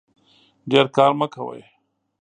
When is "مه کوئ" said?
1.19-1.61